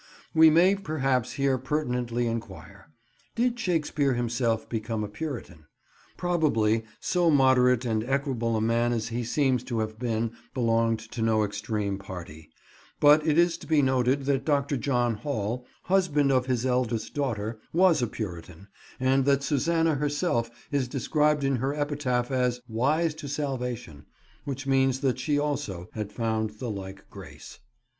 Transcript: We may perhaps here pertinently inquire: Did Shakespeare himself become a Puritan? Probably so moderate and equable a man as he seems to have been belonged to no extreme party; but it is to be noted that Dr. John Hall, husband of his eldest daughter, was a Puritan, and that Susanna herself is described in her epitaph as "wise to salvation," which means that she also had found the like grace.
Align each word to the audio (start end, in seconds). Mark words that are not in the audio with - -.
We 0.33 0.49
may 0.49 0.73
perhaps 0.73 1.33
here 1.33 1.59
pertinently 1.59 2.25
inquire: 2.25 2.89
Did 3.35 3.59
Shakespeare 3.59 4.15
himself 4.15 4.67
become 4.67 5.03
a 5.03 5.07
Puritan? 5.07 5.65
Probably 6.17 6.85
so 6.99 7.29
moderate 7.29 7.85
and 7.85 8.03
equable 8.05 8.57
a 8.57 8.61
man 8.61 8.93
as 8.93 9.09
he 9.09 9.23
seems 9.23 9.63
to 9.65 9.77
have 9.77 9.99
been 9.99 10.31
belonged 10.55 10.97
to 11.11 11.21
no 11.21 11.43
extreme 11.43 11.99
party; 11.99 12.49
but 12.99 13.23
it 13.27 13.37
is 13.37 13.59
to 13.59 13.67
be 13.67 13.83
noted 13.83 14.25
that 14.25 14.43
Dr. 14.43 14.75
John 14.75 15.17
Hall, 15.17 15.67
husband 15.83 16.31
of 16.31 16.47
his 16.47 16.65
eldest 16.65 17.13
daughter, 17.13 17.59
was 17.71 18.01
a 18.01 18.07
Puritan, 18.07 18.69
and 18.99 19.23
that 19.25 19.43
Susanna 19.43 19.93
herself 19.93 20.49
is 20.71 20.87
described 20.87 21.43
in 21.43 21.57
her 21.57 21.75
epitaph 21.75 22.31
as 22.31 22.59
"wise 22.67 23.13
to 23.13 23.27
salvation," 23.29 24.07
which 24.45 24.65
means 24.65 25.01
that 25.01 25.19
she 25.19 25.37
also 25.37 25.89
had 25.93 26.11
found 26.11 26.49
the 26.57 26.71
like 26.71 27.07
grace. 27.11 27.59